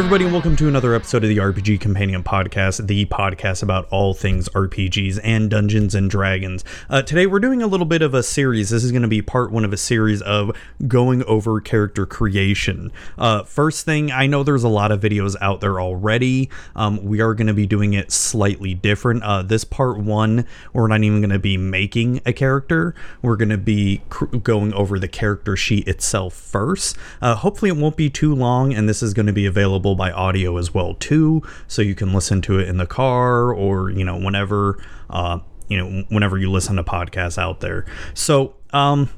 [0.00, 3.86] Hey everybody, and welcome to another episode of the RPG Companion Podcast, the podcast about
[3.92, 6.64] all things RPGs and Dungeons and Dragons.
[6.88, 8.70] Uh, today we're doing a little bit of a series.
[8.70, 10.50] This is going to be part one of a series of
[10.88, 12.90] going over character creation.
[13.18, 16.50] Uh, first thing, I know there's a lot of videos out there already.
[16.74, 19.22] Um, we are going to be doing it slightly different.
[19.22, 22.96] Uh, this part one, we're not even going to be making a character.
[23.22, 26.96] We're going to be cr- going over the character sheet itself first.
[27.22, 30.10] Uh, hopefully, it won't be too long, and this is going to be available by
[30.10, 34.02] audio as well too, so you can listen to it in the car or you
[34.02, 37.84] know whenever uh, you know whenever you listen to podcasts out there.
[38.14, 39.10] So um,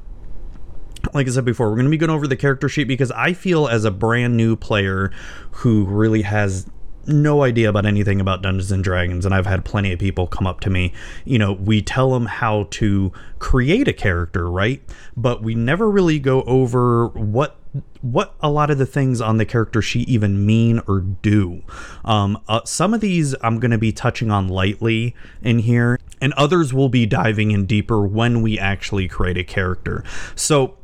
[1.13, 3.31] like I said before, we're going to be going over the character sheet because I
[3.31, 5.09] feel as a brand new player
[5.51, 6.69] who really has
[7.07, 10.45] no idea about anything about Dungeons and Dragons, and I've had plenty of people come
[10.45, 10.91] up to me.
[11.23, 14.81] You know, we tell them how to create a character, right?
[15.15, 17.57] But we never really go over what
[18.01, 21.63] what a lot of the things on the character sheet even mean or do.
[22.05, 26.33] Um, uh, some of these I'm going to be touching on lightly in here, and
[26.33, 30.03] others will be diving in deeper when we actually create a character.
[30.35, 30.77] So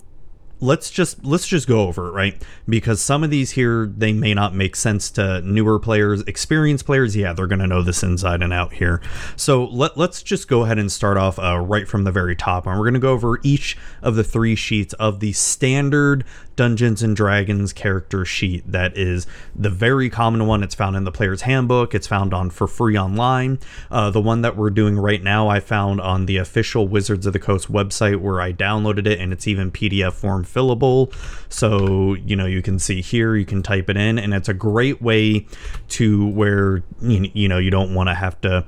[0.62, 2.42] let's just let's just go over it right?
[2.68, 7.16] Because some of these here they may not make sense to newer players experienced players.
[7.16, 9.02] Yeah they're to know this inside and out here.
[9.36, 12.68] So let, let's just go ahead and start off uh, right from the very top.
[12.68, 17.16] And we're to go over each of the three sheets of the standard dungeons and
[17.16, 18.70] dragons character sheet.
[18.70, 20.62] That is the very common one.
[20.62, 21.96] It's found in the player's handbook.
[21.96, 23.60] It's found on for free online.
[23.90, 27.34] Uh, the one that we're doing right now i found on the official wizards of
[27.34, 31.14] the coast website where i downloaded it and it's even pdf form fillable.
[31.50, 34.54] So, you know, you can see here, you can type it in, and it's a
[34.54, 35.46] great way
[35.90, 38.66] to where, you know, you don't want to have to,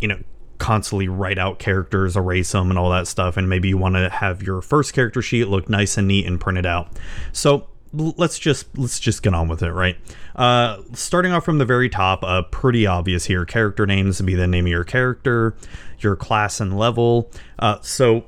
[0.00, 0.18] you know,
[0.58, 3.36] constantly write out characters, erase them, and all that stuff.
[3.36, 6.40] And maybe you want to have your first character sheet look nice and neat and
[6.40, 6.88] print it out.
[7.32, 9.96] So, let's just let's just get on with it right
[10.36, 14.34] uh starting off from the very top uh pretty obvious here character names would be
[14.36, 15.56] the name of your character
[15.98, 18.24] your class and level uh so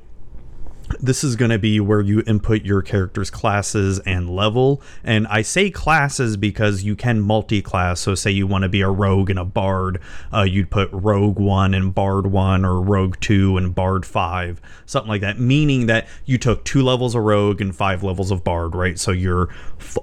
[0.99, 4.81] this is going to be where you input your character's classes and level.
[5.03, 8.01] And I say classes because you can multi class.
[8.01, 9.99] So, say you want to be a rogue and a bard,
[10.33, 15.09] uh, you'd put rogue 1 and bard 1, or rogue 2 and bard 5, something
[15.09, 18.75] like that, meaning that you took two levels of rogue and five levels of bard,
[18.75, 18.99] right?
[18.99, 19.49] So, you're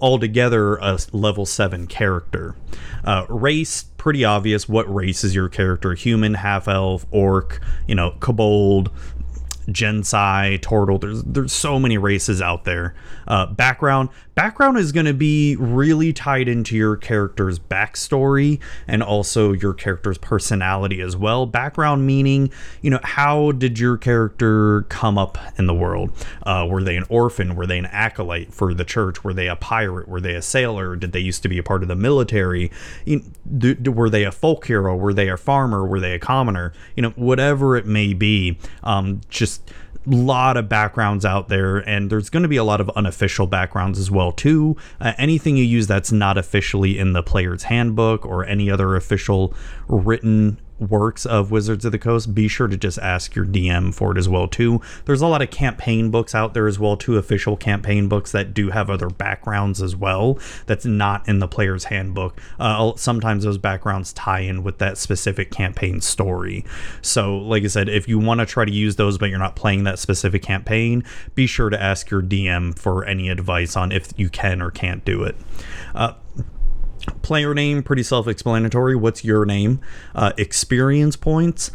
[0.01, 2.55] altogether a level 7 character.
[3.05, 4.69] Uh, race, pretty obvious.
[4.69, 5.95] What race is your character?
[5.95, 8.91] Human, half elf, orc, you know, kobold,
[9.73, 10.99] Genasi, Turtle.
[10.99, 12.95] There's there's so many races out there.
[13.27, 14.11] Uh, background
[14.41, 18.59] background is going to be really tied into your character's backstory
[18.89, 21.45] and also your character's personality as well.
[21.45, 22.51] Background meaning,
[22.81, 26.11] you know, how did your character come up in the world?
[26.45, 27.55] Uh, were they an orphan?
[27.55, 29.23] Were they an acolyte for the church?
[29.23, 30.09] Were they a pirate?
[30.09, 30.97] Were they a sailor?
[30.97, 32.71] Did they used to be a part of the military?
[33.05, 33.23] You,
[33.85, 34.97] were they a folk hero?
[34.97, 35.85] Were they a farmer?
[35.85, 36.73] Were they a commoner?
[36.97, 39.60] You know, whatever it may be, um, just
[40.07, 43.99] lot of backgrounds out there and there's going to be a lot of unofficial backgrounds
[43.99, 44.77] as well too.
[45.01, 49.55] Uh, anything you use that's not officially in the player's handbook or any other official
[49.89, 54.13] written works of Wizards of the Coast, be sure to just ask your DM for
[54.13, 54.81] it as well too.
[55.05, 58.55] There's a lot of campaign books out there as well too, official campaign books that
[58.55, 60.39] do have other backgrounds as well.
[60.67, 62.41] That's not in the player's handbook.
[62.59, 66.65] Uh, sometimes those backgrounds tie in with that specific campaign story.
[67.03, 69.57] So, like I said, if you want to try to use those but you're not
[69.57, 71.05] playing that specific campaign,
[71.35, 75.05] be sure to ask your DM for any advice on if you can or can't
[75.05, 75.37] do it.
[75.95, 76.15] Uh,
[77.23, 78.97] Player name, pretty self explanatory.
[78.97, 79.81] What's your name?
[80.15, 81.71] Uh, experience points.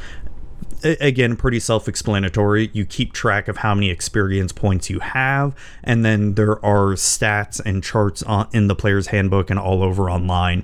[0.83, 2.69] again, pretty self explanatory.
[2.73, 7.61] You keep track of how many experience points you have, and then there are stats
[7.63, 10.63] and charts on, in the player's handbook and all over online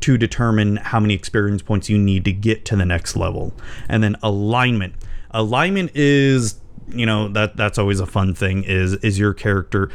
[0.00, 3.52] to determine how many experience points you need to get to the next level.
[3.88, 4.94] And then alignment.
[5.30, 9.90] Alignment is you know that that's always a fun thing is is your character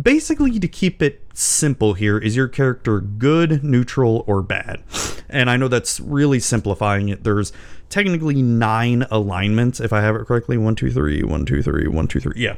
[0.00, 2.18] basically to keep it simple here.
[2.18, 4.82] Is your character good neutral or bad?
[5.28, 7.24] And i know that's really simplifying it.
[7.24, 7.52] There's
[7.88, 10.56] technically nine alignments if i have it correctly.
[10.56, 12.34] One two three one two three one two three.
[12.36, 12.56] Yeah.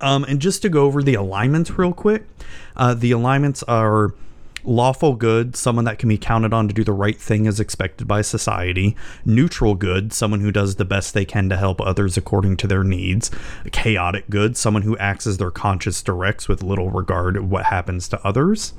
[0.00, 2.26] Um, and just to go over the alignments real quick
[2.76, 4.14] uh, the alignments are
[4.68, 8.06] lawful good, someone that can be counted on to do the right thing as expected
[8.06, 8.94] by society,
[9.24, 12.84] neutral good, someone who does the best they can to help others according to their
[12.84, 13.30] needs,
[13.72, 18.26] chaotic good, someone who acts as their conscience directs with little regard what happens to
[18.26, 18.74] others.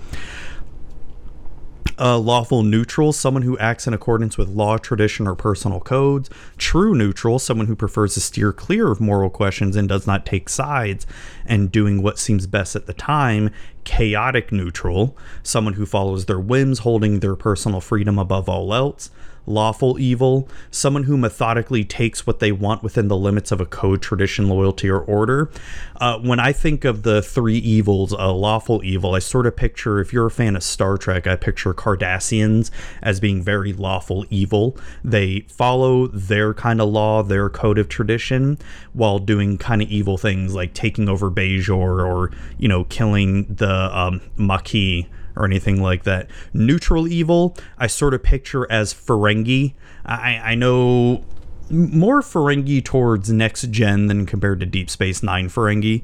[1.99, 6.29] Uh, lawful neutral, someone who acts in accordance with law, tradition, or personal codes.
[6.57, 10.49] True neutral, someone who prefers to steer clear of moral questions and does not take
[10.49, 11.05] sides
[11.45, 13.49] and doing what seems best at the time.
[13.83, 19.09] Chaotic neutral, someone who follows their whims, holding their personal freedom above all else
[19.49, 24.01] lawful evil, someone who methodically takes what they want within the limits of a code,
[24.01, 25.51] tradition, loyalty, or order.
[25.97, 29.99] Uh, when I think of the three evils, uh, lawful evil, I sort of picture,
[29.99, 34.77] if you're a fan of Star Trek, I picture Cardassians as being very lawful evil.
[35.03, 38.57] They follow their kind of law, their code of tradition,
[38.93, 43.97] while doing kind of evil things like taking over Bajor or, you know, killing the
[43.97, 46.29] um, Maquis or anything like that.
[46.53, 49.73] Neutral evil, I sort of picture as Ferengi.
[50.05, 51.23] I, I know
[51.69, 56.03] more Ferengi towards next gen than compared to Deep Space Nine Ferengi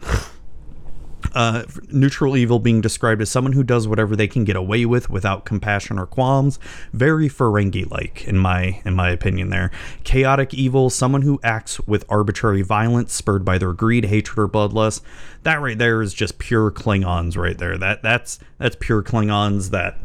[1.34, 5.10] uh, neutral evil being described as someone who does whatever they can get away with
[5.10, 6.60] without compassion or qualms.
[6.94, 9.50] Very Ferengi-like, in my in my opinion.
[9.50, 9.72] There,
[10.04, 15.02] chaotic evil, someone who acts with arbitrary violence, spurred by their greed, hatred, or bloodlust.
[15.44, 17.78] That right there is just pure Klingons, right there.
[17.78, 19.72] That that's that's pure Klingons.
[19.72, 19.98] That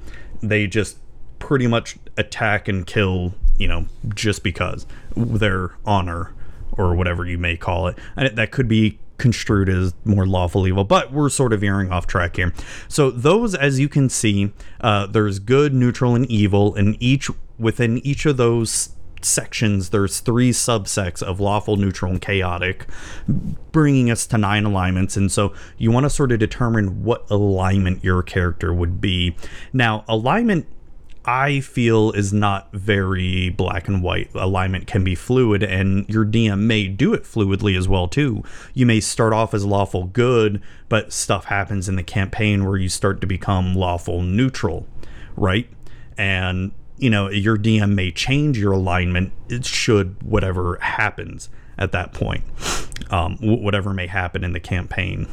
[0.43, 0.99] they just
[1.39, 4.87] pretty much attack and kill, you know, just because
[5.17, 6.33] their honor
[6.73, 7.99] or whatever you may call it.
[8.17, 12.07] And that could be construed as more lawful evil, but we're sort of veering off
[12.07, 12.53] track here.
[12.89, 17.99] So those, as you can see, uh, there's good, neutral, and evil, and each within
[17.99, 22.87] each of those sections there's three subsects of lawful neutral and chaotic
[23.71, 28.03] bringing us to nine alignments and so you want to sort of determine what alignment
[28.03, 29.37] your character would be
[29.75, 30.67] now alignment
[31.25, 34.31] I feel is not very black and white.
[34.35, 38.43] Alignment can be fluid, and your DM may do it fluidly as well too.
[38.73, 42.89] You may start off as lawful good, but stuff happens in the campaign where you
[42.89, 44.87] start to become lawful neutral,
[45.37, 45.69] right?
[46.17, 49.33] And you know your DM may change your alignment.
[49.49, 52.45] It should whatever happens at that point,
[53.11, 55.27] um, whatever may happen in the campaign.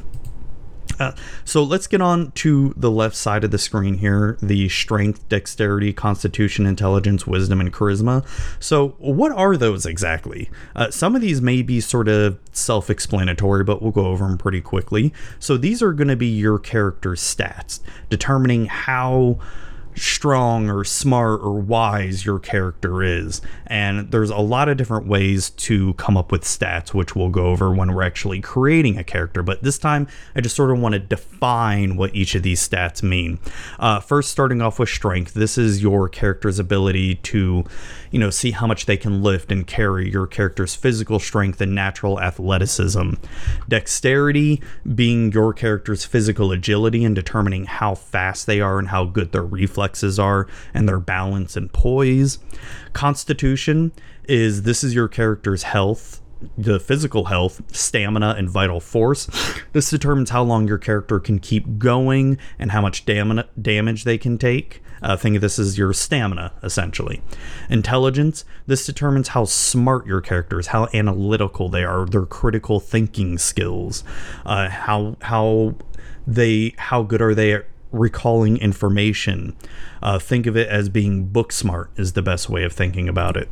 [0.99, 1.11] Uh,
[1.45, 5.93] so let's get on to the left side of the screen here the strength, dexterity,
[5.93, 8.25] constitution, intelligence, wisdom, and charisma.
[8.59, 10.49] So, what are those exactly?
[10.75, 14.37] Uh, some of these may be sort of self explanatory, but we'll go over them
[14.37, 15.13] pretty quickly.
[15.39, 17.79] So, these are going to be your character's stats,
[18.09, 19.39] determining how
[19.97, 23.41] strong or smart or wise your character is.
[23.65, 27.47] And there's a lot of different ways to come up with stats, which we'll go
[27.47, 29.43] over when we're actually creating a character.
[29.43, 33.01] But this time, I just sort of want to define what each of these stats
[33.01, 33.39] mean.
[33.79, 37.63] Uh, first, starting off with strength, this is your character's ability to,
[38.11, 41.73] you know, see how much they can lift and carry your character's physical strength and
[41.73, 43.13] natural athleticism.
[43.67, 44.61] Dexterity
[44.95, 49.43] being your character's physical agility and determining how fast they are and how good their
[49.43, 52.39] reflex reflexes are and their balance and poise.
[52.93, 53.91] Constitution
[54.27, 56.21] is this is your character's health
[56.55, 59.27] the physical health, stamina, and vital force.
[59.73, 64.19] This determines how long your character can keep going and how much dam- damage they
[64.19, 64.83] can take.
[65.01, 67.23] Uh, think of this as your stamina, essentially.
[67.71, 68.45] Intelligence.
[68.67, 74.03] This determines how smart your character is, how analytical they are, their critical thinking skills,
[74.45, 75.73] uh, how how
[76.27, 79.55] they how good are they at recalling information.
[80.01, 83.37] Uh, think of it as being book smart, is the best way of thinking about
[83.37, 83.49] it.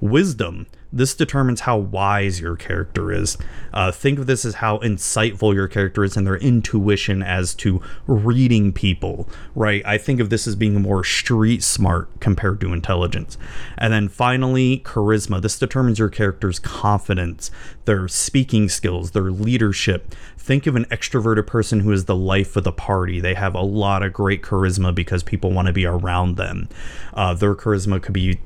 [0.00, 0.66] Wisdom.
[0.96, 3.36] This determines how wise your character is.
[3.72, 7.82] Uh, think of this as how insightful your character is and their intuition as to
[8.06, 9.82] reading people, right?
[9.84, 13.36] I think of this as being more street smart compared to intelligence.
[13.76, 15.42] And then finally, charisma.
[15.42, 17.50] This determines your character's confidence,
[17.84, 20.14] their speaking skills, their leadership.
[20.38, 23.20] Think of an extroverted person who is the life of the party.
[23.20, 26.70] They have a lot of great charisma because people want to be around them.
[27.12, 28.38] Uh, their charisma could be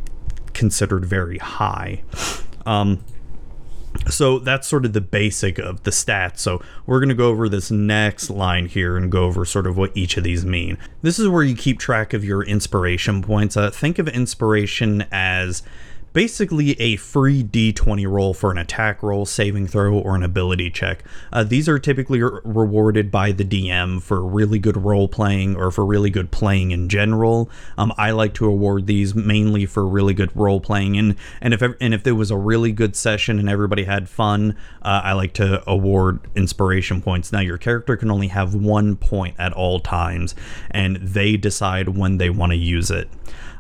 [0.55, 2.03] considered very high.
[2.67, 3.05] Um,
[4.09, 6.39] so that's sort of the basic of the stats.
[6.39, 9.77] So we're going to go over this next line here and go over sort of
[9.77, 10.79] what each of these mean.
[11.03, 13.57] This is where you keep track of your inspiration points.
[13.57, 15.63] Uh, think of inspiration as
[16.13, 21.05] basically a free d20 roll for an attack roll, saving throw, or an ability check.
[21.33, 25.71] Uh, these are typically re- rewarded by the DM for really good role playing or
[25.71, 27.51] for really good playing in general.
[27.79, 31.63] Um, I like to award these mainly for really good role playing, and and if
[31.63, 35.33] and if there was a really good session and everybody had fun, uh, I like
[35.35, 37.33] to award inspiration points.
[37.33, 40.35] Now your character can only have one point at all times,
[40.71, 43.09] and they decide when they want to use it.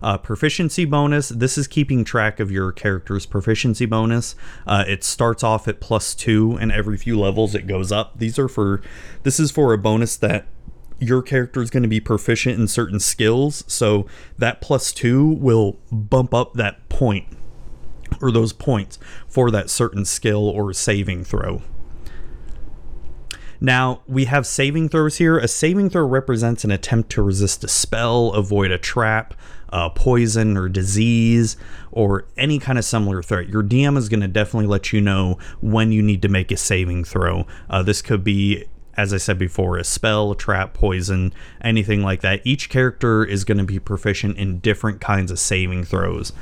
[0.02, 1.28] Uh, proficiency bonus.
[1.28, 4.35] This is keeping track of your character's proficiency bonus.
[4.67, 8.19] Uh, it starts off at plus two, and every few levels it goes up.
[8.19, 8.83] These are for.
[9.23, 10.47] This is for a bonus that
[10.99, 13.65] your character is going to be proficient in certain skills.
[13.67, 14.07] So
[14.39, 17.27] that plus two will bump up that point
[18.21, 21.63] or those points for that certain skill or saving throw.
[23.63, 25.39] Now, we have saving throws here.
[25.39, 29.35] A saving throw represents an attempt to resist a spell, avoid a trap,
[29.71, 31.57] uh, poison, or disease,
[31.93, 33.49] or any kind of similar threat.
[33.49, 36.57] Your DM is going to definitely let you know when you need to make a
[36.57, 37.47] saving throw.
[37.69, 38.65] Uh, this could be
[38.97, 42.43] as I said before, a spell, a trap, poison, anything like that.
[42.45, 46.35] Each character is going to be proficient in different kinds of saving throws.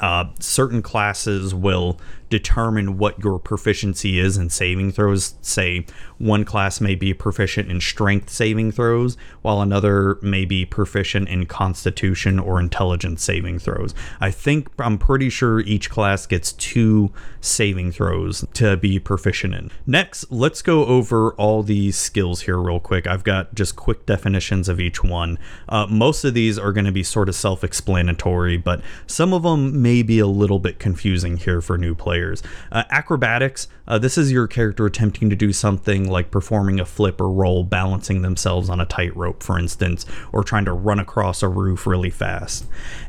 [0.00, 1.98] Uh, certain classes will
[2.34, 5.34] determine what your proficiency is in saving throws.
[5.40, 5.86] Say
[6.18, 11.46] one class may be proficient in strength saving throws, while another may be proficient in
[11.46, 13.94] constitution or intelligence saving throws.
[14.20, 19.70] I think I'm pretty sure each class gets two saving throws to be proficient in.
[19.86, 23.06] Next, let's go over all these skills here real quick.
[23.06, 25.38] I've got just quick definitions of each one.
[25.68, 29.44] Uh, most of these are going to be sort of self explanatory, but some of
[29.44, 32.42] them may be a little bit confusing here for new players.
[32.72, 37.20] Uh, acrobatics, uh, this is your character attempting to do something like performing a flip
[37.20, 41.48] or roll, balancing themselves on a tightrope, for instance, or trying to run across a
[41.48, 42.64] roof really fast.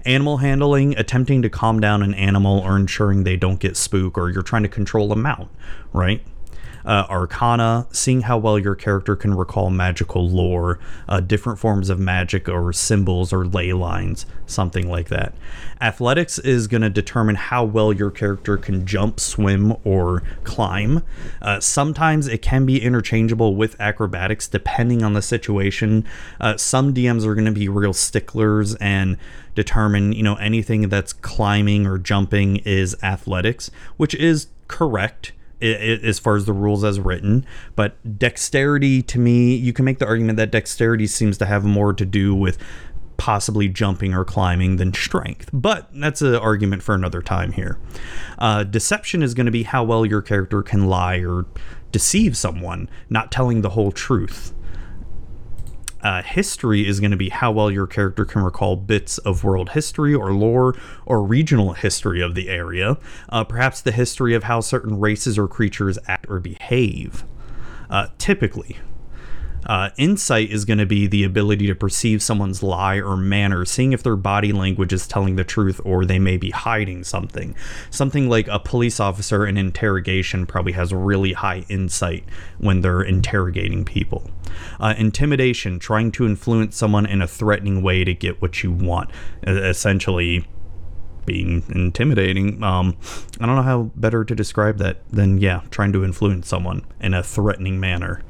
[0.05, 4.29] Animal handling, attempting to calm down an animal or ensuring they don't get spooked, or
[4.29, 5.49] you're trying to control a mount,
[5.93, 6.21] right?
[6.85, 11.99] Uh, arcana, seeing how well your character can recall magical lore, uh, different forms of
[11.99, 15.33] magic or symbols or ley lines, something like that.
[15.81, 21.03] Athletics is going to determine how well your character can jump, swim, or climb.
[21.41, 26.05] Uh, sometimes it can be interchangeable with acrobatics depending on the situation.
[26.39, 29.17] Uh, some DMs are going to be real sticklers and
[29.55, 35.31] determine, you know, anything that's climbing or jumping is athletics, which is correct
[35.65, 37.45] as far as the rules as written.
[37.75, 41.93] But dexterity, to me, you can make the argument that dexterity seems to have more
[41.93, 42.57] to do with
[43.17, 45.49] possibly jumping or climbing than strength.
[45.53, 47.79] But that's an argument for another time here.
[48.37, 51.45] Uh, deception is going to be how well your character can lie or
[51.91, 54.53] deceive someone, not telling the whole truth
[56.05, 59.71] uh, history is going to be how well your character can recall bits of world
[59.71, 62.95] history or lore or regional history of the area,
[63.29, 67.23] uh, perhaps the history of how certain races or creatures act or behave.
[67.89, 68.77] Uh, typically,
[69.65, 73.93] uh, insight is going to be the ability to perceive someone's lie or manner, seeing
[73.93, 77.55] if their body language is telling the truth or they may be hiding something.
[77.89, 82.23] Something like a police officer in interrogation probably has really high insight
[82.57, 84.29] when they're interrogating people.
[84.79, 89.09] Uh, intimidation, trying to influence someone in a threatening way to get what you want.
[89.43, 90.45] Essentially,
[91.25, 92.63] being intimidating.
[92.63, 92.97] Um,
[93.39, 97.13] I don't know how better to describe that than, yeah, trying to influence someone in
[97.13, 98.21] a threatening manner.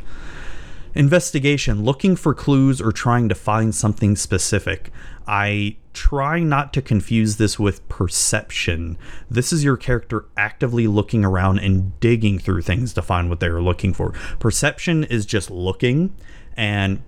[0.96, 4.92] Investigation, looking for clues or trying to find something specific.
[5.28, 8.98] I try not to confuse this with perception.
[9.30, 13.48] This is your character actively looking around and digging through things to find what they
[13.48, 14.12] are looking for.
[14.40, 16.16] Perception is just looking,
[16.56, 17.02] and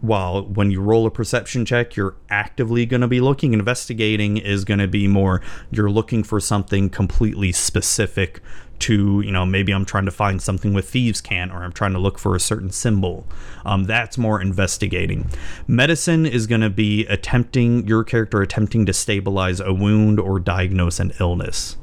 [0.00, 3.52] while when you roll a perception check, you're actively going to be looking.
[3.52, 8.40] Investigating is going to be more you're looking for something completely specific
[8.80, 11.92] to you know maybe i'm trying to find something with thieves cant or i'm trying
[11.92, 13.26] to look for a certain symbol.
[13.64, 15.28] Um, that's more investigating.
[15.66, 20.98] Medicine is going to be attempting your character attempting to stabilize a wound or diagnose
[20.98, 21.76] an illness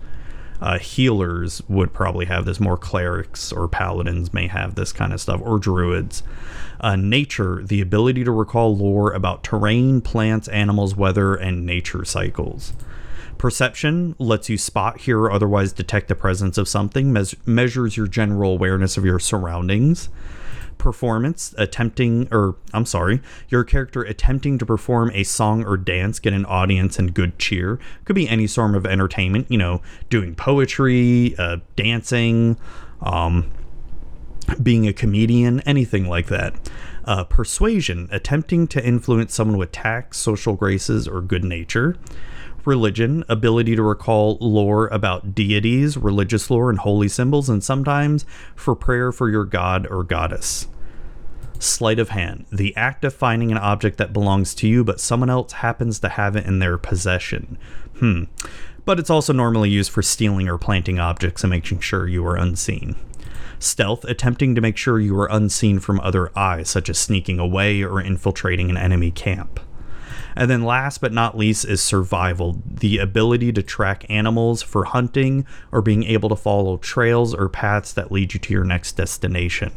[0.62, 2.60] uh, healers would probably have this.
[2.60, 6.24] More clerics or paladins may have this kind of stuff or druids.
[6.80, 12.74] Uh, nature the ability to recall lore about terrain plants animals weather and nature cycles.
[13.38, 18.08] Perception lets you spot, hear, or otherwise detect the presence of something, mes- measures your
[18.08, 20.10] general awareness of your surroundings.
[20.78, 26.34] Performance, attempting, or I'm sorry, your character attempting to perform a song or dance, get
[26.34, 27.80] an audience and good cheer.
[28.06, 32.58] Could be any form of entertainment, you know, doing poetry, uh, dancing,
[33.02, 33.52] um,
[34.62, 36.54] being a comedian, anything like that.
[37.06, 41.96] Uh, persuasion, attempting to influence someone with tact, social graces, or good nature
[42.68, 48.76] religion, ability to recall lore about deities, religious lore, and holy symbols, and sometimes for
[48.76, 50.68] prayer for your god or goddess.
[51.60, 55.30] Sleight of hand, the act of finding an object that belongs to you, but someone
[55.30, 57.58] else happens to have it in their possession.
[57.98, 58.26] Hmm.
[58.86, 62.36] But it's also normally used for stealing or planting objects and making sure you are
[62.36, 62.96] unseen.
[63.60, 67.82] Stealth, attempting to make sure you are unseen from other eyes, such as sneaking away
[67.82, 69.60] or infiltrating an enemy camp.
[70.38, 75.48] And then last but not least is survival the ability to track animals for hunting
[75.72, 79.74] or being able to follow trails or paths that lead you to your next destination.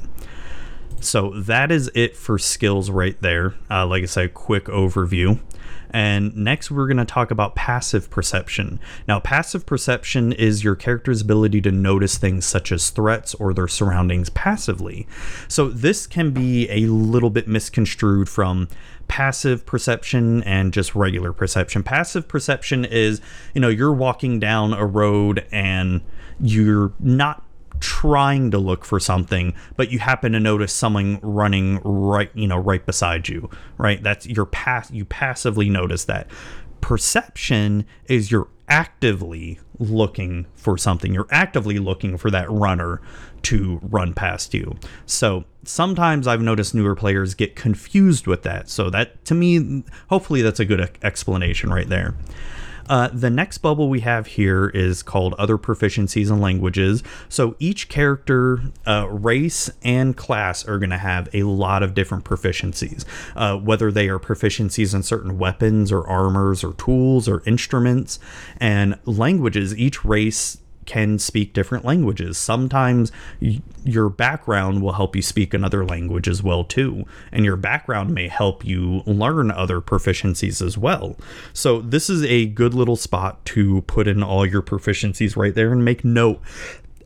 [1.00, 3.54] So that is it for skills right there.
[3.70, 5.40] Uh, like I said, quick overview.
[5.92, 8.80] And next, we're going to talk about passive perception.
[9.08, 13.68] Now, passive perception is your character's ability to notice things such as threats or their
[13.68, 15.06] surroundings passively.
[15.48, 18.68] So, this can be a little bit misconstrued from
[19.08, 21.82] passive perception and just regular perception.
[21.82, 23.20] Passive perception is,
[23.54, 26.00] you know, you're walking down a road and
[26.40, 27.42] you're not
[27.80, 32.58] trying to look for something, but you happen to notice someone running right, you know,
[32.58, 34.02] right beside you, right?
[34.02, 36.30] That's your pass you passively notice that.
[36.80, 41.12] Perception is you're actively looking for something.
[41.12, 43.00] You're actively looking for that runner
[43.42, 44.76] to run past you.
[45.06, 48.68] So sometimes I've noticed newer players get confused with that.
[48.68, 52.14] So that to me, hopefully that's a good explanation right there.
[52.90, 57.04] Uh, the next bubble we have here is called Other Proficiencies and Languages.
[57.28, 62.24] So each character, uh, race, and class are going to have a lot of different
[62.24, 63.04] proficiencies,
[63.36, 68.18] uh, whether they are proficiencies in certain weapons or armors or tools or instruments.
[68.56, 70.58] And languages, each race
[70.90, 72.36] can speak different languages.
[72.36, 77.54] Sometimes y- your background will help you speak another language as well too, and your
[77.54, 81.16] background may help you learn other proficiencies as well.
[81.52, 85.70] So this is a good little spot to put in all your proficiencies right there
[85.70, 86.40] and make note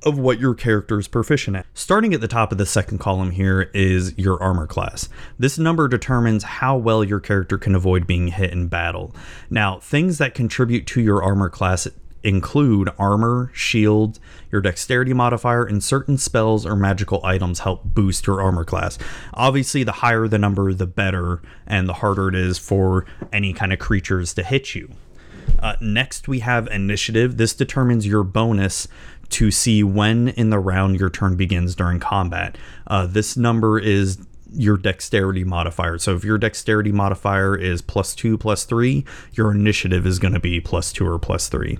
[0.02, 1.66] of what your character is proficient at.
[1.74, 5.10] Starting at the top of the second column here is your armor class.
[5.38, 9.14] This number determines how well your character can avoid being hit in battle.
[9.50, 11.86] Now, things that contribute to your armor class
[12.24, 14.18] include armor, shield,
[14.50, 18.98] your dexterity modifier, and certain spells or magical items help boost your armor class.
[19.34, 23.72] Obviously, the higher the number, the better, and the harder it is for any kind
[23.72, 24.90] of creatures to hit you.
[25.58, 27.36] Uh, next, we have initiative.
[27.36, 28.88] This determines your bonus
[29.30, 32.56] to see when in the round your turn begins during combat.
[32.86, 34.18] Uh, this number is
[34.54, 35.98] your dexterity modifier.
[35.98, 40.40] So if your dexterity modifier is plus two, plus three, your initiative is going to
[40.40, 41.78] be plus two or plus three.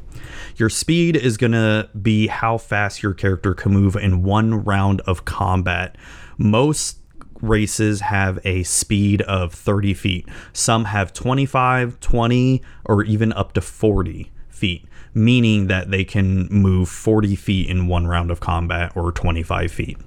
[0.57, 5.01] Your speed is going to be how fast your character can move in one round
[5.03, 5.97] of combat.
[6.37, 6.99] Most
[7.41, 10.29] races have a speed of 30 feet.
[10.53, 16.89] Some have 25, 20, or even up to 40 feet, meaning that they can move
[16.89, 19.99] 40 feet in one round of combat or 25 feet.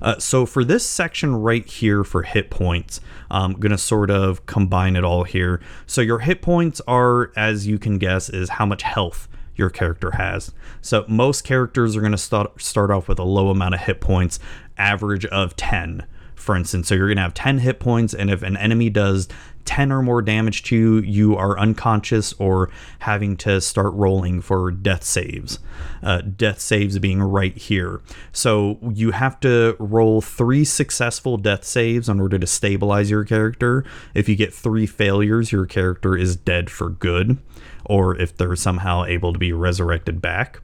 [0.00, 4.46] Uh, so for this section right here for hit points, I'm going to sort of
[4.46, 5.60] combine it all here.
[5.86, 10.12] So your hit points are, as you can guess, is how much health your character
[10.12, 10.52] has.
[10.80, 14.00] So most characters are going to start start off with a low amount of hit
[14.00, 14.38] points,
[14.76, 16.88] average of 10 for instance.
[16.88, 19.28] So you're going to have 10 hit points, and if an enemy does
[19.66, 22.70] 10 or more damage to you, you are unconscious or
[23.00, 25.58] having to start rolling for death saves.
[26.02, 28.00] Uh, death saves being right here.
[28.32, 33.84] So you have to roll three successful death saves in order to stabilize your character.
[34.14, 37.38] If you get three failures, your character is dead for good,
[37.84, 40.60] or if they're somehow able to be resurrected back.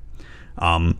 [0.58, 0.98] Um,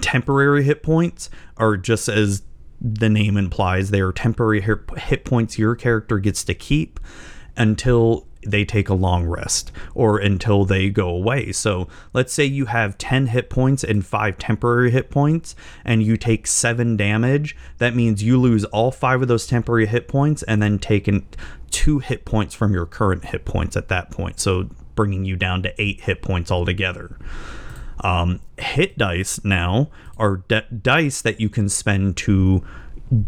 [0.00, 2.42] temporary hit points are just as
[2.80, 7.00] the name implies they are temporary hit points your character gets to keep
[7.56, 11.52] until they take a long rest or until they go away.
[11.52, 16.16] So let's say you have 10 hit points and 5 temporary hit points and you
[16.16, 17.56] take 7 damage.
[17.78, 21.26] That means you lose all 5 of those temporary hit points and then taking
[21.70, 24.38] 2 hit points from your current hit points at that point.
[24.38, 27.18] So bringing you down to 8 hit points altogether.
[28.00, 32.64] Um, hit dice now are de- dice that you can spend to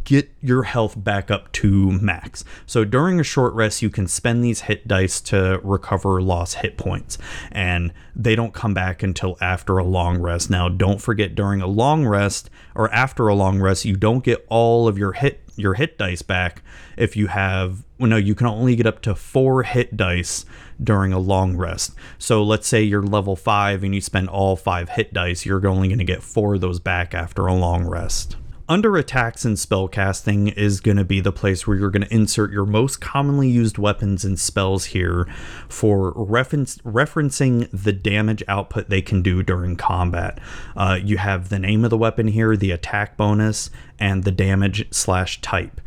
[0.05, 2.45] get your health back up to max.
[2.67, 6.77] So during a short rest, you can spend these hit dice to recover lost hit
[6.77, 7.19] points,
[7.51, 10.51] and they don't come back until after a long rest.
[10.51, 14.45] Now, don't forget during a long rest or after a long rest, you don't get
[14.49, 16.63] all of your hit your hit dice back
[16.97, 20.47] if you have well, no, you can only get up to four hit dice
[20.83, 21.93] during a long rest.
[22.19, 25.89] So let's say you're level five and you spend all five hit dice, you're only
[25.89, 28.37] going to get four of those back after a long rest.
[28.71, 32.53] Under attacks and spellcasting is going to be the place where you're going to insert
[32.53, 35.27] your most commonly used weapons and spells here
[35.69, 40.39] for reference, referencing the damage output they can do during combat.
[40.77, 44.87] Uh, you have the name of the weapon here, the attack bonus, and the damage
[44.93, 45.81] slash type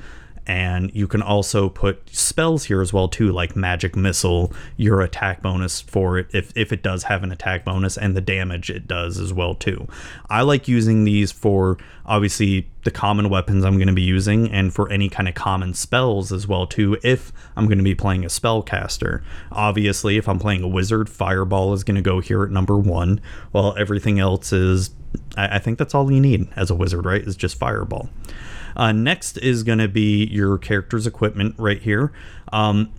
[0.45, 5.41] and you can also put spells here as well too like magic missile your attack
[5.41, 8.87] bonus for it if, if it does have an attack bonus and the damage it
[8.87, 9.87] does as well too.
[10.29, 14.73] I like using these for obviously the common weapons i'm going to be using and
[14.73, 18.25] for any kind of common spells as well too if i'm going to be playing
[18.25, 19.21] a spellcaster.
[19.51, 23.21] Obviously if i'm playing a wizard fireball is going to go here at number one
[23.51, 24.91] while everything else is
[25.37, 28.09] I, I think that's all you need as a wizard right is just fireball
[28.75, 32.11] Uh, next is going to be your character's equipment right here.
[32.51, 32.91] Um,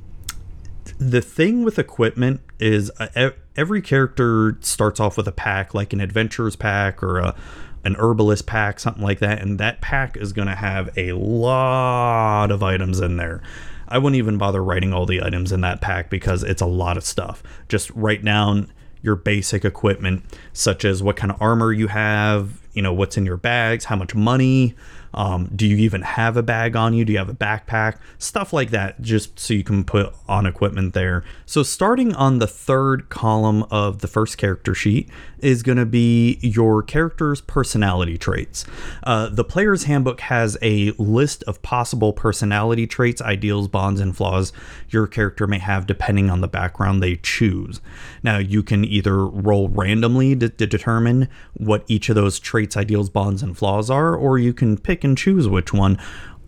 [0.98, 6.00] the thing with equipment is uh, every character starts off with a pack, like an
[6.00, 7.36] adventurers pack or a
[7.84, 12.50] an herbalist pack, something like that, and that pack is going to have a lot
[12.50, 13.42] of items in there.
[13.86, 16.96] I wouldn't even bother writing all the items in that pack because it's a lot
[16.96, 17.42] of stuff.
[17.68, 22.80] Just write down your basic equipment, such as what kind of armor you have, you
[22.80, 24.74] know, what's in your bags, how much money,
[25.14, 27.04] um, do you even have a bag on you?
[27.04, 27.98] Do you have a backpack?
[28.18, 31.24] Stuff like that, just so you can put on equipment there.
[31.46, 36.38] So, starting on the third column of the first character sheet is going to be
[36.40, 38.64] your character's personality traits.
[39.02, 44.52] Uh, the player's handbook has a list of possible personality traits, ideals, bonds, and flaws
[44.88, 47.80] your character may have depending on the background they choose.
[48.22, 53.10] Now, you can either roll randomly to, to determine what each of those traits, ideals,
[53.10, 55.98] bonds, and flaws are, or you can pick and choose which one,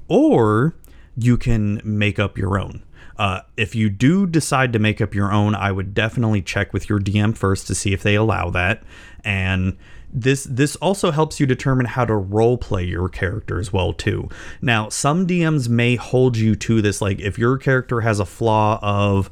[0.08, 0.74] or
[1.16, 2.82] you can make up your own.
[3.18, 6.88] Uh, if you do decide to make up your own, I would definitely check with
[6.88, 8.82] your DM first to see if they allow that.
[9.24, 9.76] And
[10.12, 14.28] this this also helps you determine how to role play your character as well too.
[14.62, 18.78] Now, some DMs may hold you to this like if your character has a flaw
[18.82, 19.30] of,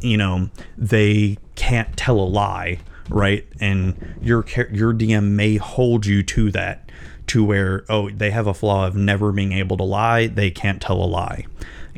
[0.00, 3.46] you know, they can't tell a lie, right?
[3.60, 6.89] And your your DM may hold you to that
[7.30, 10.82] to where oh they have a flaw of never being able to lie they can't
[10.82, 11.46] tell a lie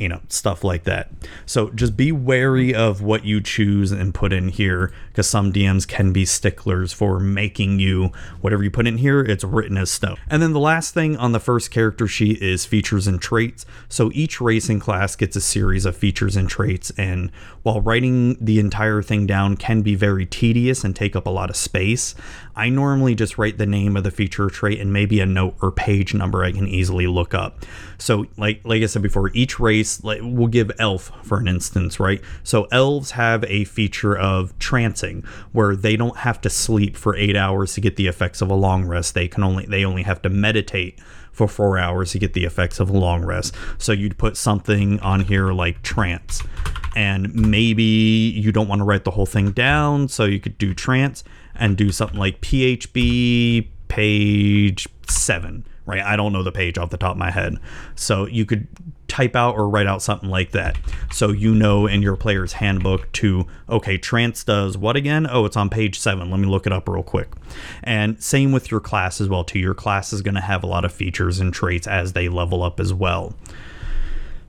[0.03, 1.11] you know, stuff like that.
[1.47, 5.87] So just be wary of what you choose and put in here because some DMs
[5.87, 8.11] can be sticklers for making you
[8.41, 10.17] whatever you put in here, it's written as stone.
[10.29, 13.65] And then the last thing on the first character sheet is features and traits.
[13.88, 16.91] So each racing class gets a series of features and traits.
[16.99, 17.31] And
[17.62, 21.49] while writing the entire thing down can be very tedious and take up a lot
[21.49, 22.17] of space,
[22.57, 25.55] I normally just write the name of the feature or trait and maybe a note
[25.62, 27.65] or page number I can easily look up.
[27.99, 31.98] So like like I said before, each race like we'll give elf for an instance,
[32.00, 32.20] right?
[32.42, 37.37] So elves have a feature of trancing where they don't have to sleep for 8
[37.37, 39.14] hours to get the effects of a long rest.
[39.14, 41.00] They can only they only have to meditate
[41.33, 43.55] for 4 hours to get the effects of a long rest.
[43.78, 46.42] So you'd put something on here like trance
[46.94, 50.74] and maybe you don't want to write the whole thing down, so you could do
[50.74, 51.24] trance
[51.55, 56.03] and do something like PHB page 7 right?
[56.03, 57.59] I don't know the page off the top of my head.
[57.95, 58.68] So you could
[59.09, 60.79] type out or write out something like that.
[61.12, 65.27] So you know in your player's handbook to, okay, trance does what again?
[65.29, 66.31] Oh, it's on page seven.
[66.31, 67.29] Let me look it up real quick.
[67.83, 69.59] And same with your class as well, too.
[69.59, 72.62] Your class is going to have a lot of features and traits as they level
[72.62, 73.35] up as well.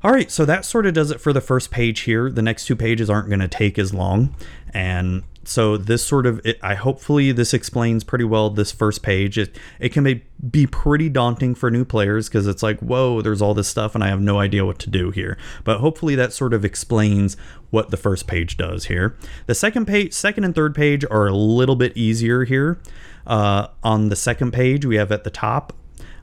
[0.04, 2.30] All right, so that sort of does it for the first page here.
[2.30, 4.36] The next two pages aren't going to take as long.
[4.74, 9.38] And so this sort of it, i hopefully this explains pretty well this first page.
[9.38, 13.42] It, it can be, be pretty daunting for new players because it's like whoa there's
[13.42, 15.38] all this stuff and i have no idea what to do here.
[15.64, 17.38] But hopefully that sort of explains
[17.70, 19.18] what the first page does here.
[19.48, 22.80] The second page second and third page are a little bit easier here.
[23.26, 25.74] Uh, on the second page we have at the top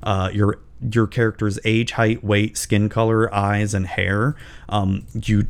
[0.03, 0.61] uh, your
[0.93, 4.35] your character's age height weight skin color eyes and hair.
[4.69, 5.47] Um, you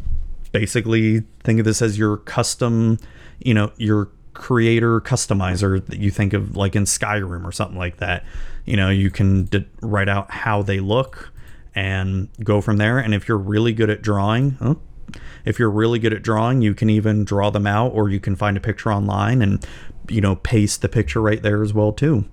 [0.52, 2.98] basically think of this as your custom
[3.40, 7.98] you know your creator customizer that you think of like in Skyrim or something like
[7.98, 8.24] that.
[8.64, 11.32] You know, you can d- write out how they look
[11.74, 12.98] and go from there.
[12.98, 14.80] And if you're really good at drawing, oh,
[15.44, 18.36] if you're really good at drawing, you can even draw them out or you can
[18.36, 19.64] find a picture online and,
[20.08, 22.24] you know, paste the picture right there as well too.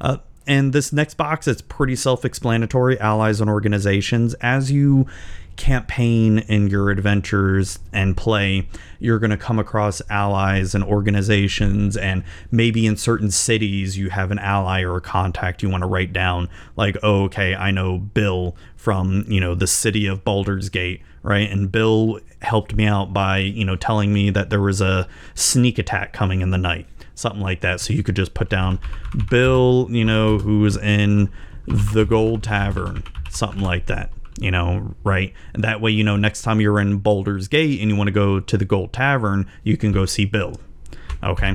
[0.00, 2.98] Uh, and this next box, it's pretty self-explanatory.
[3.00, 4.34] Allies and organizations.
[4.34, 5.06] As you
[5.56, 12.24] campaign in your adventures and play, you're going to come across allies and organizations, and
[12.50, 16.12] maybe in certain cities you have an ally or a contact you want to write
[16.12, 16.48] down.
[16.76, 21.50] Like, oh, okay, I know Bill from you know the city of Baldur's Gate, right?
[21.50, 25.78] And Bill helped me out by you know telling me that there was a sneak
[25.78, 27.80] attack coming in the night, something like that.
[27.80, 28.78] So you could just put down
[29.30, 31.30] Bill, you know, who was in
[31.66, 35.32] the Gold Tavern, something like that you know, right?
[35.52, 38.12] And that way, you know, next time you're in Baldur's Gate and you want to
[38.12, 40.60] go to the Gold Tavern, you can go see Bill.
[41.22, 41.54] Okay.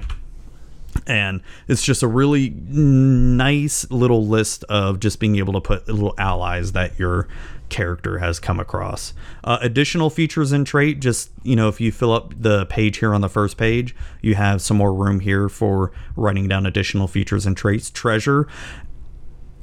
[1.06, 6.16] And it's just a really nice little list of just being able to put little
[6.18, 7.28] allies that your
[7.70, 9.14] character has come across.
[9.44, 13.14] Uh, additional features and trait, just, you know, if you fill up the page here
[13.14, 17.46] on the first page, you have some more room here for writing down additional features
[17.46, 17.90] and traits.
[17.90, 18.48] Treasure.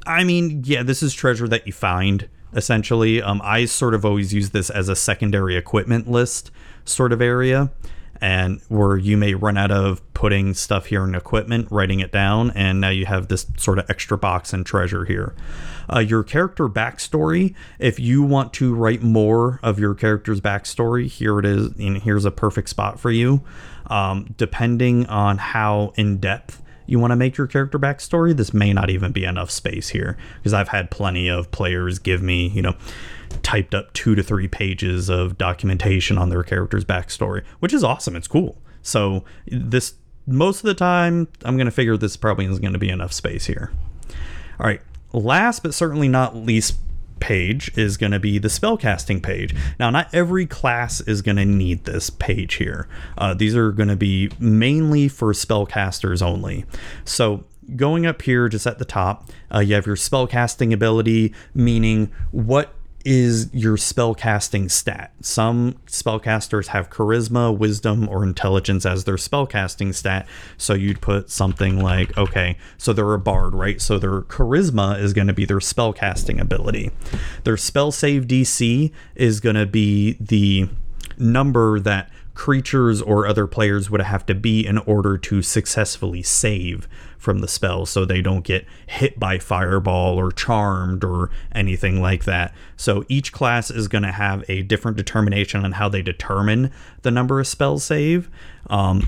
[0.05, 3.21] I mean, yeah, this is treasure that you find essentially.
[3.21, 6.51] Um, I sort of always use this as a secondary equipment list
[6.85, 7.71] sort of area.
[8.21, 12.51] And where you may run out of putting stuff here in equipment, writing it down,
[12.51, 15.35] and now you have this sort of extra box and treasure here.
[15.93, 21.39] Uh, your character backstory, if you want to write more of your character's backstory, here
[21.39, 23.41] it is, and here's a perfect spot for you.
[23.87, 28.73] Um, depending on how in depth you want to make your character backstory, this may
[28.73, 32.61] not even be enough space here because I've had plenty of players give me, you
[32.61, 32.75] know,
[33.43, 38.15] typed up two to three pages of documentation on their character's backstory, which is awesome.
[38.15, 38.57] It's cool.
[38.81, 39.95] So this
[40.25, 43.13] most of the time, I'm going to figure this probably isn't going to be enough
[43.13, 43.71] space here.
[44.59, 44.81] All right.
[45.13, 46.75] Last but certainly not least
[47.19, 49.55] page is going to be the spellcasting page.
[49.79, 52.87] Now, not every class is going to need this page here.
[53.17, 56.65] Uh, these are going to be mainly for spellcasters only.
[57.05, 57.43] So
[57.75, 62.73] going up here just at the top, uh, you have your spellcasting ability, meaning what
[63.07, 65.13] is your spellcasting stat.
[65.21, 70.27] Some spellcasters have charisma, wisdom, or intelligence as their spellcasting stat.
[70.57, 73.79] So you'd put something like, okay, so they're a bard, right?
[73.79, 76.91] So their charisma is going to be their spellcasting ability.
[77.45, 80.67] Their spell save DC is going to be the
[81.17, 86.89] number that creatures or other players would have to be in order to successfully save
[87.17, 92.25] from the spell so they don't get hit by fireball or charmed or anything like
[92.25, 92.53] that.
[92.75, 97.11] So each class is going to have a different determination on how they determine the
[97.11, 98.29] number of spells save.
[98.67, 99.07] Um,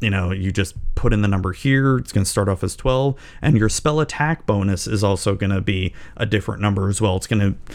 [0.00, 2.76] you know, you just put in the number here, it's going to start off as
[2.76, 7.00] 12, and your spell attack bonus is also going to be a different number as
[7.00, 7.16] well.
[7.16, 7.74] It's going to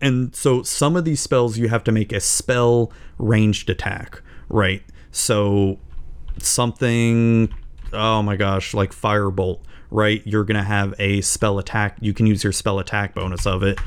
[0.00, 4.82] and so some of these spells you have to make a spell ranged attack, right?
[5.10, 5.78] So
[6.38, 7.52] something
[7.92, 10.22] oh my gosh, like Firebolt, right?
[10.26, 11.98] You're going to have a spell attack.
[12.00, 13.78] You can use your spell attack bonus of it.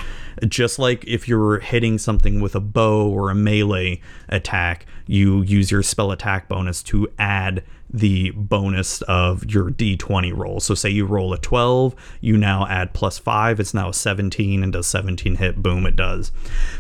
[0.47, 5.71] Just like if you're hitting something with a bow or a melee attack, you use
[5.71, 10.59] your spell attack bonus to add the bonus of your d20 roll.
[10.59, 14.63] So say you roll a 12, you now add plus 5, it's now a 17
[14.63, 16.31] and does 17 hit, boom it does.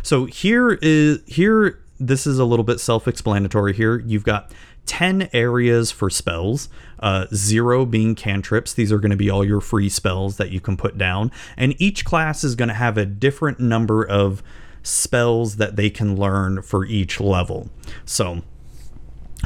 [0.03, 3.99] So here is here this is a little bit self-explanatory here.
[3.99, 4.51] You've got
[4.85, 8.73] 10 areas for spells, uh, zero being cantrips.
[8.73, 11.31] These are going to be all your free spells that you can put down.
[11.57, 14.43] And each class is going to have a different number of
[14.83, 17.69] spells that they can learn for each level.
[18.05, 18.43] So,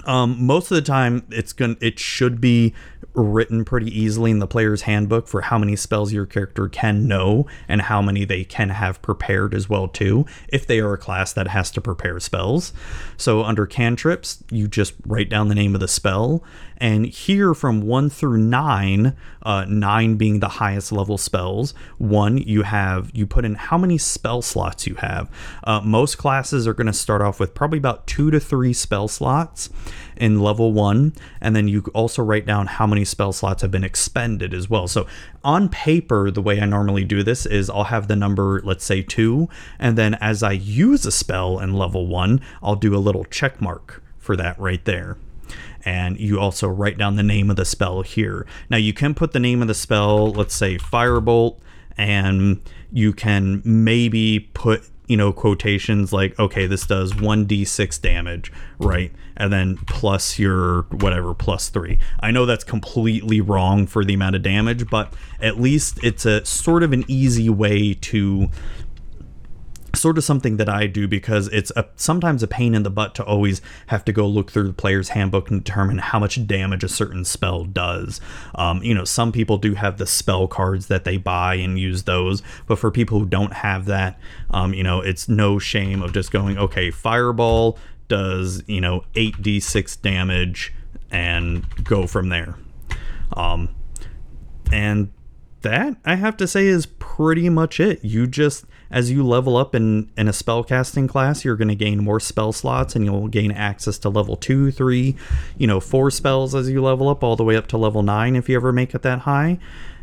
[0.05, 2.73] um, most of the time, it's going to it should be
[3.23, 7.45] written pretty easily in the player's handbook for how many spells your character can know
[7.67, 11.33] and how many they can have prepared as well too if they are a class
[11.33, 12.73] that has to prepare spells.
[13.17, 16.43] So under cantrips you just write down the name of the spell.
[16.81, 22.63] And here from 1 through 9 uh, 9 being the highest level spells 1 you
[22.63, 25.29] have you put in how many spell slots you have.
[25.63, 29.07] Uh, most classes are going to start off with probably about 2 to 3 spell
[29.07, 29.69] slots
[30.15, 33.83] in level 1 and then you also write down how many spell slots have been
[33.83, 34.87] expended as well.
[34.87, 35.07] So
[35.43, 39.01] on paper, the way I normally do this is I'll have the number, let's say
[39.01, 43.25] two, and then as I use a spell in level one, I'll do a little
[43.25, 45.17] check mark for that right there.
[45.85, 48.45] And you also write down the name of the spell here.
[48.69, 51.57] Now you can put the name of the spell, let's say Firebolt,
[51.97, 59.11] and you can maybe put you know, quotations like, okay, this does 1d6 damage, right?
[59.35, 61.97] And then plus your whatever, plus three.
[62.19, 66.45] I know that's completely wrong for the amount of damage, but at least it's a
[66.45, 68.49] sort of an easy way to
[69.99, 73.15] sort of something that I do because it's a, sometimes a pain in the butt
[73.15, 76.83] to always have to go look through the player's handbook and determine how much damage
[76.83, 78.21] a certain spell does.
[78.55, 82.03] Um, you know, some people do have the spell cards that they buy and use
[82.03, 84.19] those, but for people who don't have that,
[84.51, 90.01] um, you know, it's no shame of just going, okay, Fireball does, you know, 8d6
[90.01, 90.73] damage
[91.11, 92.55] and go from there.
[93.33, 93.69] Um,
[94.71, 95.11] and
[95.61, 98.03] that I have to say is pretty much it.
[98.03, 102.03] You just as you level up in in a spellcasting class, you're going to gain
[102.03, 105.15] more spell slots and you'll gain access to level 2, 3,
[105.57, 108.35] you know, 4 spells as you level up all the way up to level 9
[108.35, 109.59] if you ever make it that high.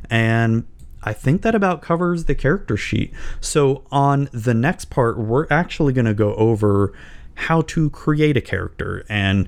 [0.08, 0.66] And
[1.02, 3.12] I think that about covers the character sheet.
[3.40, 6.92] So on the next part, we're actually going to go over
[7.34, 9.46] how to create a character and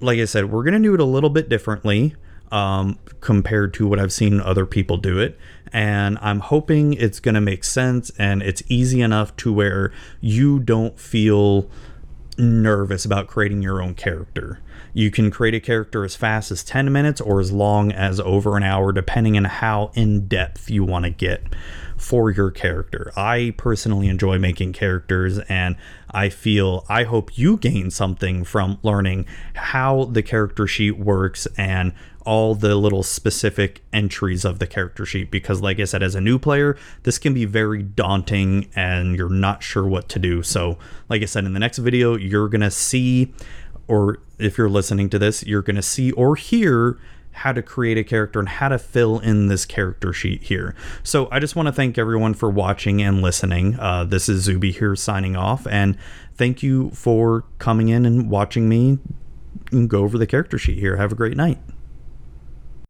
[0.00, 2.14] like I said, we're going to do it a little bit differently
[2.54, 5.36] um, compared to what I've seen other people do it.
[5.72, 10.60] And I'm hoping it's going to make sense and it's easy enough to where you
[10.60, 11.68] don't feel
[12.38, 14.60] nervous about creating your own character.
[14.92, 18.56] You can create a character as fast as 10 minutes or as long as over
[18.56, 21.42] an hour, depending on how in depth you want to get
[21.96, 23.12] for your character.
[23.16, 25.76] I personally enjoy making characters and
[26.10, 31.92] I feel I hope you gain something from learning how the character sheet works and
[32.24, 36.20] all the little specific entries of the character sheet because like I said as a
[36.20, 40.42] new player this can be very daunting and you're not sure what to do.
[40.42, 43.34] So like I said in the next video you're to see
[43.86, 46.98] or if you're listening to this you're to see or hear
[47.34, 50.74] how to create a character and how to fill in this character sheet here.
[51.02, 53.78] So I just want to thank everyone for watching and listening.
[53.78, 55.98] Uh, this is Zuby here signing off, and
[56.36, 58.98] thank you for coming in and watching me
[59.88, 60.96] go over the character sheet here.
[60.96, 61.58] Have a great night.